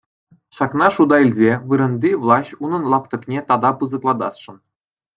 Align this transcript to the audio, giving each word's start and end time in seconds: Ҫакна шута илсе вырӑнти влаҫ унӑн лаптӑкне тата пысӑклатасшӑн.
Ҫакна 0.59 0.87
шута 0.95 1.19
илсе 1.25 1.51
вырӑнти 1.67 2.11
влаҫ 2.25 2.47
унӑн 2.63 2.83
лаптӑкне 2.97 3.39
тата 3.49 3.71
пысӑклатасшӑн. 3.83 4.57